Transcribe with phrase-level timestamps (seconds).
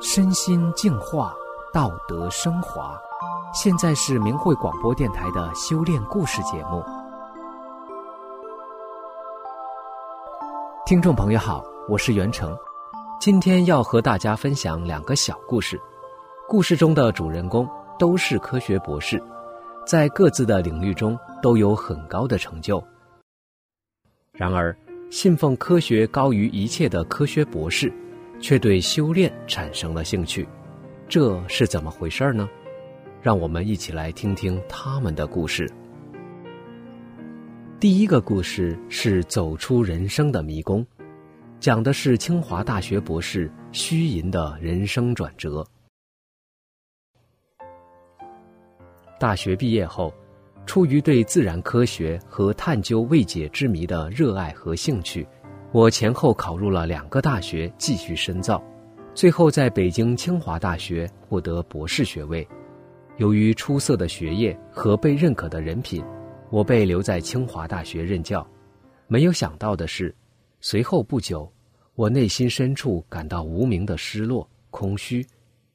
[0.00, 1.34] 身心净化，
[1.72, 2.98] 道德升华。
[3.52, 6.84] 现在是明慧广播电台的修炼故事节目。
[10.86, 12.56] 听众朋友好，我是袁成，
[13.20, 15.80] 今天要和大家分享两个小故事。
[16.48, 19.22] 故事中的主人公都是科学博士，
[19.86, 22.82] 在各自的领域中都有很高的成就。
[24.40, 24.74] 然而，
[25.10, 27.92] 信奉科学高于一切的科学博士。
[28.40, 30.48] 却对修炼产生了兴趣，
[31.06, 32.48] 这是怎么回事呢？
[33.20, 35.70] 让我们一起来听听他们的故事。
[37.78, 40.86] 第一个故事是走出人生的迷宫，
[41.58, 45.62] 讲的是清华大学博士虚银的人生转折。
[49.18, 50.14] 大学毕业后，
[50.66, 55.26] 出于对自然科学和探究未解之谜的热爱和兴趣。
[55.72, 58.62] 我前后考入了两个大学继续深造，
[59.14, 62.46] 最后在北京清华大学获得博士学位。
[63.18, 66.04] 由于出色的学业和被认可的人品，
[66.50, 68.46] 我被留在清华大学任教。
[69.06, 70.14] 没有想到的是，
[70.60, 71.52] 随后不久，
[71.94, 75.26] 我内心深处感到无名的失落、空虚，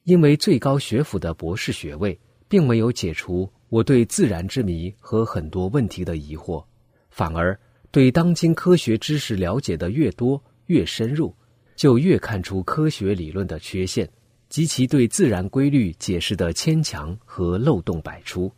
[0.04, 6.64] 因为最高学府的博士学位并没有解除我对自然之谜和很多问题的疑惑，
[7.10, 7.58] 反而。
[7.92, 11.34] 对当今科学知识了解的越多越深入，
[11.76, 14.06] 就越看出科学理论的缺陷
[14.50, 18.52] 及其对自然规律解释的牵强和漏洞百出。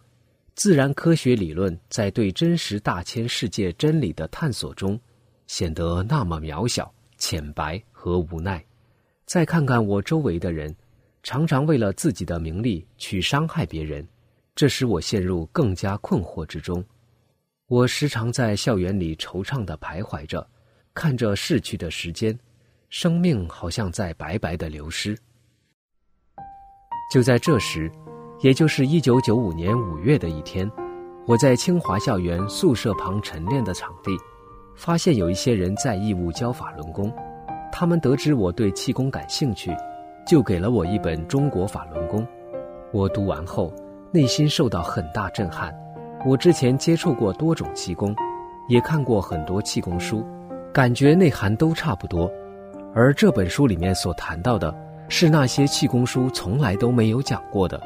[0.57, 4.99] 自然科学理论在对真实大千世界真理的探索中，
[5.47, 8.65] 显得那么渺小、浅白和无奈。
[9.25, 10.75] 再看看我周围的人，
[11.23, 14.05] 常常为了自己的名利去伤害别人，
[14.59, 16.85] 这使我陷入更加困惑之中。
[17.69, 20.45] 我时常在校园里惆怅地徘徊着，
[20.93, 22.37] 看着逝去的时间，
[22.89, 25.17] 生命好像在白白的流失。
[27.15, 27.89] 就在这时，
[28.41, 30.69] 也就是一九九五年五月的一天，
[31.25, 34.11] 我在清华校园宿舍旁晨练的场地，
[34.75, 37.15] 发现有一些人在义务教法轮功。
[37.71, 39.71] 他们得知我对气功感兴趣，
[40.27, 42.23] 就给了我一本《中国法轮功》。
[42.93, 43.73] 我读完后，
[44.11, 45.75] 内心受到很大震撼。
[46.27, 48.15] 我之前接触过多种气功，
[48.69, 50.25] 也看过很多气功书，
[50.73, 52.31] 感觉内涵都差不多。
[52.95, 54.75] 而这本书里面所谈到的，
[55.09, 57.81] 是那些气功书从来都没有讲过的。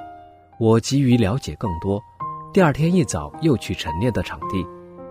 [0.59, 2.01] 我急于了解更多，
[2.55, 4.65] 第二天一早又去晨练的场地，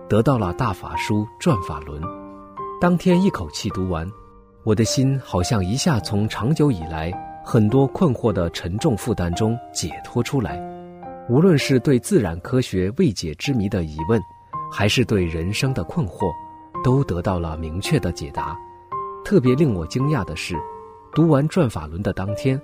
[0.08, 2.02] 得到了大法书《转法轮》。
[2.80, 4.10] 当天一口气读完，
[4.64, 7.12] 我的心好像一下从长久以来
[7.44, 10.60] 很多困惑的沉重负担中解脱出来。
[11.32, 14.20] 无论是对自然科学未解之谜的疑问，
[14.70, 16.30] 还是对人生的困惑，
[16.84, 18.54] 都得到了明确的解答。
[19.24, 20.54] 特别令我惊讶的是，
[21.14, 22.60] 读完《转法轮》的当天，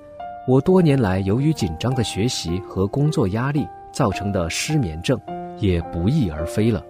[0.46, 5.18] 我多年来由于紧张的学习和工作压力造成的失眠症
[5.58, 6.84] 也不翼而飞了。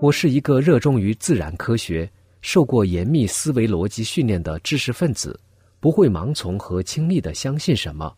[0.00, 5.38] 我是一个热衷于自然科学、受过严密思维逻辑训练的知识分子，
[5.80, 8.10] 不会盲从和轻易的相信什么。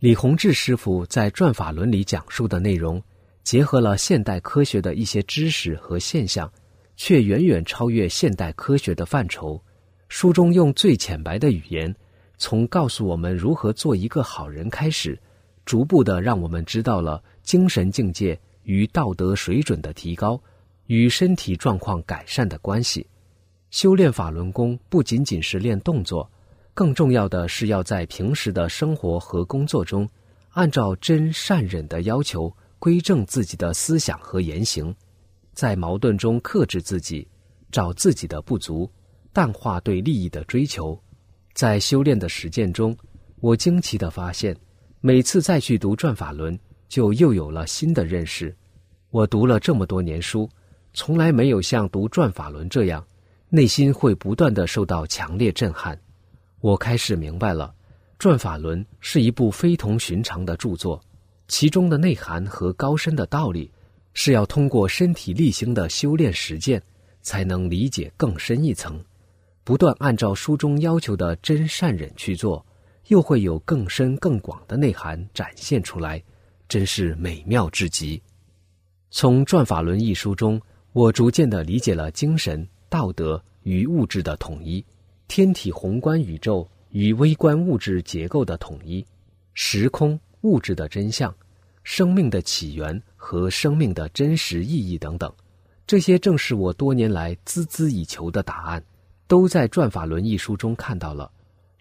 [0.00, 3.02] 李洪志师傅在《转法轮》里讲述的内容，
[3.42, 6.50] 结合了现代科学的一些知识和现象，
[6.96, 9.62] 却远远超越现代科学的范畴。
[10.08, 11.94] 书中用最浅白的语言，
[12.38, 15.20] 从告诉我们如何做一个好人开始，
[15.66, 20.42] 逐步的让我们知道了精神境界与道德水准的提高，
[20.86, 23.06] 与身体状况改善的关系。
[23.70, 26.30] 修炼法轮功不仅仅是练动作。
[26.80, 30.08] 更重要的是，要在平时的生活和工作中，
[30.52, 34.96] 按照真善忍的要求，规正自己的思想和言行，
[35.52, 37.28] 在矛盾中克制自己，
[37.70, 38.90] 找自己的不足，
[39.30, 40.98] 淡化对利益的追求。
[41.52, 42.96] 在修炼的实践中，
[43.40, 44.56] 我惊奇地发现，
[45.02, 46.56] 每次再去读《转法轮》，
[46.88, 48.56] 就又有了新的认识。
[49.10, 50.48] 我读了这么多年书，
[50.94, 53.06] 从来没有像读《转法轮》这样，
[53.50, 56.00] 内心会不断的受到强烈震撼。
[56.60, 57.74] 我开始明白了，
[58.18, 61.02] 《转法轮》是一部非同寻常的著作，
[61.48, 63.70] 其中的内涵和高深的道理，
[64.12, 66.82] 是要通过身体力行的修炼实践，
[67.22, 69.02] 才能理解更深一层。
[69.64, 72.64] 不断按照书中要求的真善忍去做，
[73.08, 76.22] 又会有更深更广的内涵展现出来，
[76.68, 78.20] 真是美妙至极。
[79.10, 80.60] 从《转法轮》一书中，
[80.92, 84.84] 我逐渐的理解了精神、道德与物质的统一。
[85.30, 89.06] 天体宏观宇宙与微观物质结构的统一，
[89.54, 91.32] 时空物质的真相，
[91.84, 95.32] 生命的起源和生命的真实意义等等，
[95.86, 98.82] 这些正是我多年来孜孜以求的答案，
[99.28, 101.30] 都在《转法轮》一书中看到了。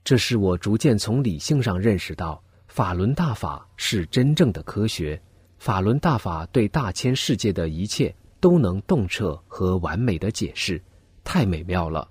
[0.04, 5.20] 这是我逐渐从理性上认识到，法轮大法是真正的科学。
[5.58, 10.80] 法轮大法对大千世界的一切都能洞彻和完美的解释，
[11.24, 12.08] 太美妙了，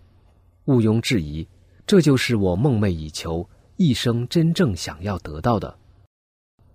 [0.69, 1.49] 毋庸置疑。
[1.87, 5.79] 这就是我梦寐以求、一生真正想要得到的。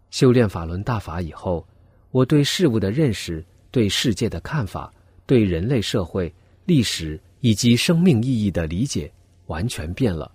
[0.10, 1.68] 修炼法轮大法以后，
[2.10, 4.92] 我对事物的认识、对世界的看法。
[5.26, 6.34] 对人类社会、
[6.66, 9.10] 历史以及生命意义的理解
[9.46, 10.30] 完全变了，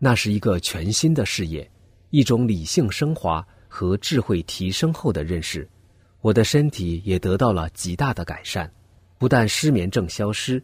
[0.00, 1.70] 那是一个全新的视野，
[2.10, 5.68] 一种理性升华和智慧提升后的认识。
[6.22, 8.72] 我的身体也得到了极大的改善，
[9.16, 10.60] 不但失眠症消失，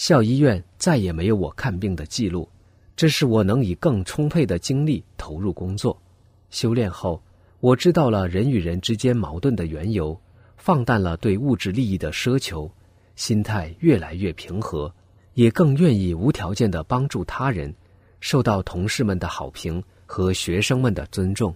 [0.00, 2.48] 校医院再也没有我看病的记录，
[2.96, 6.00] 这是我能以更充沛的精力投入工作。
[6.48, 7.22] 修炼后，
[7.60, 10.18] 我知道了人与人之间矛盾的缘由，
[10.56, 12.70] 放淡了对物质利益的奢求。
[13.14, 14.90] 心态越来越平和，
[15.34, 17.74] 也更愿意无条件的帮助他人，
[18.20, 21.54] 受到同事们的好评和学生们的尊重。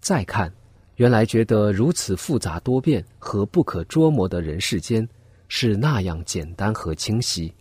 [0.00, 0.52] 再看，
[0.96, 5.08] 原来觉得如此复杂多变和不可捉摸的人世间，
[5.48, 7.52] 是那样简单和清晰。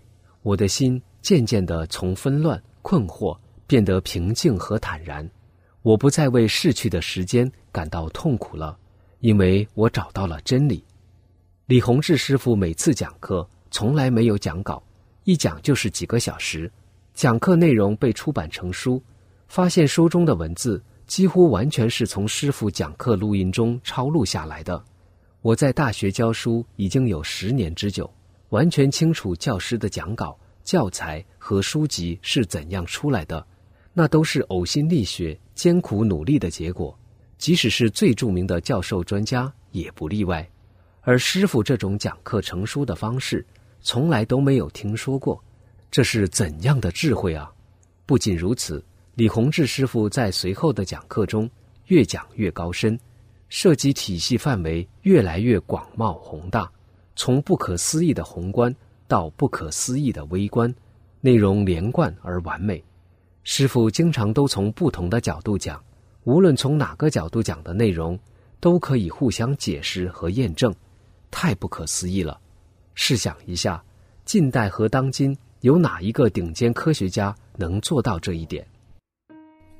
[0.42, 5.30] 我的心渐渐的从纷乱困惑变得平静和坦然。
[5.82, 8.78] 我不再为逝去的时间感到痛苦了，
[9.20, 10.84] 因为我找到了真理。
[11.66, 14.82] 李洪志师傅每次讲课从来没有讲稿，
[15.24, 16.72] 一讲就是几个小时。
[17.14, 19.02] 讲课内容被出版成书，
[19.48, 24.84] 发现书中的文字几乎完全是从师傅讲课录音中抄录下来的。
[25.44, 28.10] 我在大学教书已经有十年之久，
[28.48, 33.45] 完全清楚教师的讲稿、教材和书籍是怎样出来的，
[33.92, 36.98] 那都是呕心沥血、艰苦努力的结果。
[37.38, 40.50] 即使是最著名的教授专家也不例外。
[41.01, 43.46] 而师傅这种讲课成书的方式，
[43.81, 45.44] 从来都没有听说过，
[45.92, 47.51] 这是怎样的智慧啊！
[48.06, 48.81] 不仅如此，
[49.16, 51.50] 李洪志师傅在随后的讲课中
[51.88, 52.98] 越讲越高深，
[53.54, 56.68] 涉及体系范围越来越广袤宏大，
[57.16, 58.76] 从不可思议的宏观
[59.08, 60.74] 到不可思议的微观，
[61.22, 62.84] 内容连贯而完美。
[63.44, 65.80] 师傅经常都从不同的角度讲，
[66.24, 68.18] 无论从哪个角度讲的内容，
[68.60, 70.74] 都可以互相解释和验证。
[71.30, 72.40] 太不可思议了！
[72.96, 73.84] 试想一下，
[74.26, 78.66] 近代和当今有哪一个顶尖科学家能做到这一点？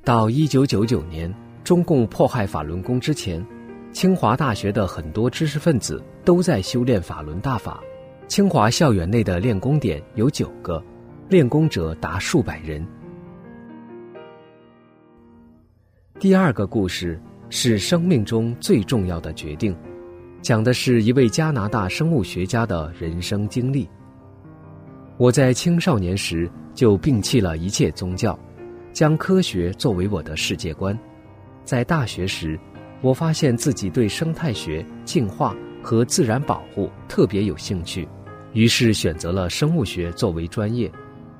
[0.04, 1.34] 到一九九九年，
[1.64, 3.44] 中共迫害法轮功之前，
[3.94, 7.80] 清华大学的很多知识分子都在修炼法轮大法。
[8.26, 10.82] 清华校园内的练功点有九个，
[11.28, 12.84] 练功者达数百人。
[16.18, 19.74] 第二个故事是生命中最重要的决定。
[20.42, 23.88] 讲的是一位加拿大生物学家的人生经历。
[25.18, 28.36] 我在青少年时就摒弃了一切宗教，
[28.92, 30.98] 将科学作为我的世界观。
[31.64, 32.58] 在大学时，
[33.04, 38.08] 我发现自己对生态学、进化和自然保护特别有兴趣，
[38.54, 40.90] 于是选择了生物学作为专业。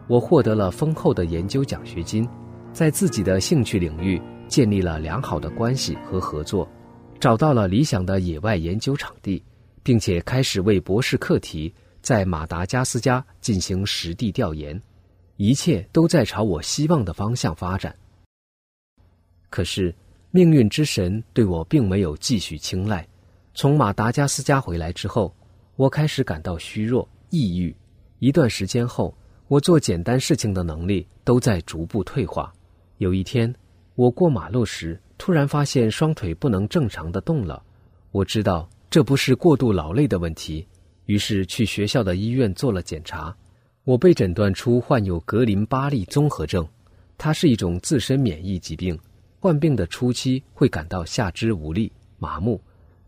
[0.06, 2.28] 我获得了丰厚的研究奖学金，
[2.70, 6.68] 在自己的兴趣领域建立了良好的关系和合作。
[7.18, 9.42] 找到了理想的野外研究场地，
[9.82, 11.72] 并且开始为博士课题
[12.02, 14.78] 在马达加斯加进行实地调研，
[15.38, 17.96] 一切都在朝我希望的方向发展。
[19.48, 19.94] 可是，
[20.36, 23.06] 命运之神对我并没有继续青睐。
[23.54, 25.32] 从马达加斯加回来之后，
[25.76, 27.72] 我开始感到虚弱、抑郁。
[28.18, 32.52] 一段时间后，我做简单事情的能力都在逐步退化。
[32.98, 33.54] 有一天，
[33.94, 35.00] 我过马路时。
[35.18, 37.62] 突然发现双腿不能正常的动了，
[38.10, 40.66] 我知道这不是过度劳累的问题，
[41.06, 43.32] 于是去学校的医院做了检查。
[43.84, 46.66] 我被诊断出患有格林巴利综合症，
[47.16, 48.98] 它是一种自身免疫疾病。
[49.44, 52.58] 患病的初期会感到下肢无力、麻木，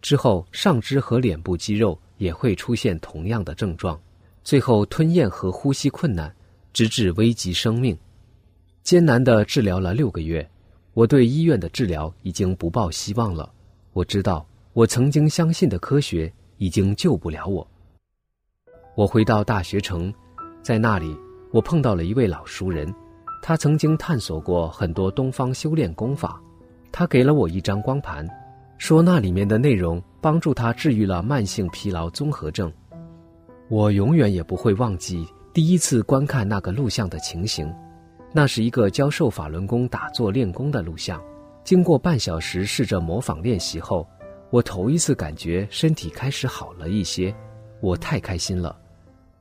[0.03, 3.99] 之后上肢和脸部肌肉也会出现同样的症状，
[4.45, 6.31] 最后吞咽和呼吸困难，
[6.75, 7.97] 直至危及生命。
[8.83, 10.47] 艰难的治疗了六个月。
[10.93, 13.51] 我对医院的治疗已经不抱希望了。
[13.95, 17.67] 我知道，我曾经相信的科学已经救不了我。
[18.95, 20.13] 我回到大学城，
[20.63, 21.17] 在那里，
[21.51, 22.95] 我碰到了一位老熟人，
[23.43, 26.41] 他曾经探索过很多东方修炼功法。
[26.93, 28.27] 他给了我一张光盘，
[28.79, 32.73] 说那里面的内容帮助他治愈了慢性疲劳综合症。
[33.69, 37.73] 我永远也不会忘记第一次观看那个录像的情形。
[38.33, 41.23] 那是一个教授法轮功打坐练功的录像。
[41.65, 44.07] 经过半小时试着模仿练习后，
[44.51, 47.35] 我头一次感觉身体开始好了一些。
[47.81, 48.77] 我太开心了，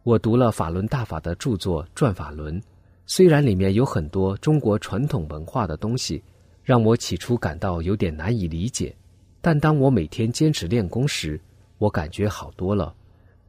[0.03, 2.59] 我读了法轮大法的著作《转法轮》，
[3.07, 6.23] 虽然里面有很多中国传统文化的东西，
[6.63, 8.95] 让我起初感到有点难以理解，
[9.41, 11.39] 但当我每天坚持练功时，
[11.77, 12.93] 我感觉好多了。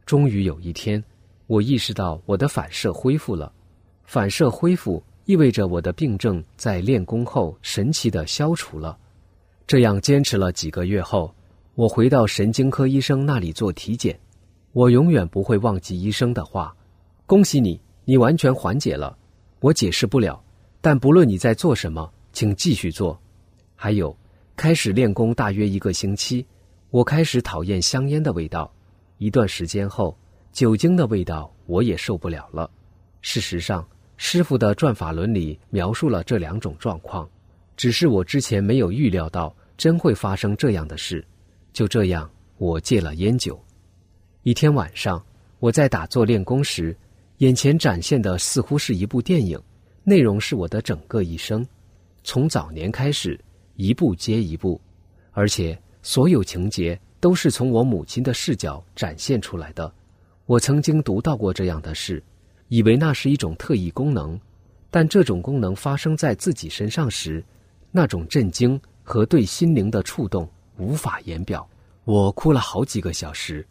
[0.05, 1.03] 终于有一天，
[1.47, 3.51] 我意识到我的反射恢复了。
[4.03, 8.97] 反射恢复意味着我的病症在练功后神奇的消除了。
[9.65, 11.33] 这样坚持了几个月后，
[11.73, 14.17] 我回到神经科医生那里做体检。
[14.71, 16.73] 我永远不会忘记医生的话
[17.25, 19.17] ：“恭喜你，你完全缓解了。”
[19.59, 20.43] 我解释不了，
[20.81, 23.19] 但不论你在做什么，请继续做。
[23.75, 24.15] 还有，
[24.55, 26.45] 开始练功大约一个星期，
[26.91, 28.71] 我开始讨厌香烟的味道。
[29.17, 30.15] 一段时间后，
[30.51, 32.69] 酒精的味道我也受不了了。
[33.21, 37.27] 事实上，师傅的转法轮里描述了这两种状况，
[37.75, 41.25] 只是我之前没有预料到真会发生这样的事。
[41.73, 43.59] 就这样，我戒了烟酒。
[44.43, 45.23] 一天晚上，
[45.59, 46.95] 我在打坐练功时，
[47.37, 49.61] 眼前展现的似乎是一部电影，
[50.03, 51.67] 内容是我的整个一生，
[52.23, 53.39] 从早年开始，
[53.75, 54.81] 一部接一部，
[55.33, 59.93] 而且所有情节都是从我母亲的视角展现出来的。
[60.47, 62.23] 我曾经读到过这样的事，
[62.69, 64.39] 以为那是一种特异功能，
[64.89, 67.45] 但这种功能发生在自己身上时，
[67.91, 71.69] 那种震惊和对心灵的触动无法言表。
[72.03, 73.67] 我哭了好几个小时。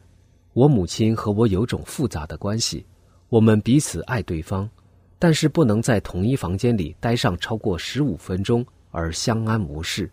[0.53, 2.87] 我母亲和我有种复杂的关系，
[3.29, 4.69] 我们彼此爱对方，
[5.19, 10.11] 但是不能在同一房间里待上超过十五分钟而相安无事。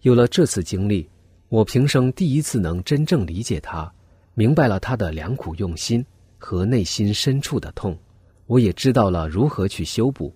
[0.00, 1.08] 有了这次经历，
[1.48, 3.92] 我平生第一次能真正理解他，
[4.34, 6.04] 明白了他的良苦用心
[6.38, 7.98] 和内心深处的痛。
[8.46, 10.32] 我也知道了如何去修补。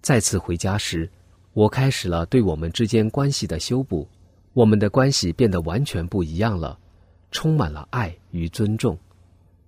[0.00, 1.10] 再次回家时，
[1.52, 4.08] 我开始了对我们之间关系的修补，
[4.52, 6.78] 我们的关系变得完全不一样了。
[7.32, 8.96] 充满了爱与尊重。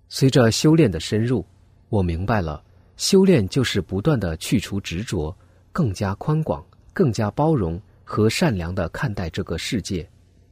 [0.08, 1.44] 随着修炼的深入，
[1.88, 2.62] 我明白了，
[2.96, 5.34] 修炼就是不断的去除执着，
[5.72, 10.08] 更加宽广、更加包容和善良的看待这个世界。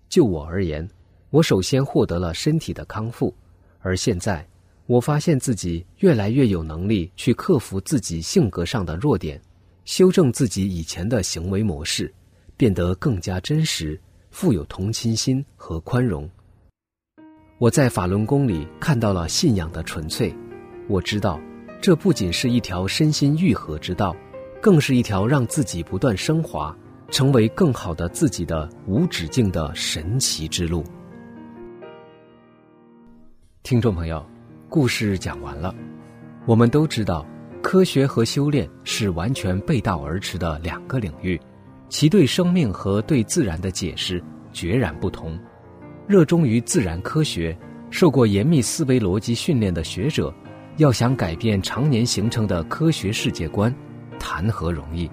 [0.08, 0.88] 就我而言，
[1.30, 3.34] 我首先获得了身体的康复，
[3.80, 4.46] 而现在，
[4.86, 9.40] 我发现自己越来越有能力去克服自己性格上的弱点，
[9.84, 12.12] 修正自己以前的行为模式，
[12.56, 14.00] 变得更加真实，
[14.30, 16.28] 富有同情心和宽容。
[17.58, 20.32] 我在法轮功里看到了信仰的纯粹，
[20.88, 21.40] 我知道，
[21.82, 24.14] 这不仅是一条身心愈合之道，
[24.62, 26.74] 更是一条让自己不断升华、
[27.10, 30.84] 成为更好的自己的无止境的神奇之路。
[33.64, 34.24] 听众朋友，
[34.68, 35.74] 故事讲完了。
[36.44, 37.26] 我们都知道，
[37.60, 41.40] 科学和修炼是完全背道而驰的两个领域，
[41.88, 45.36] 其对生命和对自然的解释决然不同。
[46.06, 47.58] 热衷于自然科学、
[47.90, 50.32] 受过严密思维逻辑训练的学者，
[50.76, 53.75] 要想改变常年形成的科学世界观，
[54.18, 55.11] 谈何容易？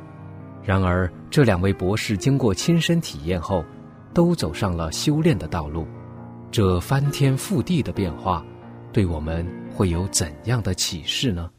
[0.62, 3.63] 然而，这两位博士经过亲身体验后，
[4.13, 5.88] 都走上了修炼的道路。
[6.51, 8.46] 这翻天覆地的变化，
[8.91, 11.50] 对我们会有怎样的启示呢？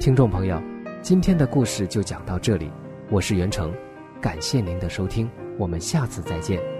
[0.00, 0.60] 听众朋友，
[1.02, 2.70] 今天的故事就讲到这里，
[3.10, 3.70] 我是袁成，
[4.18, 6.71] 感谢您的收听，我们下次再见。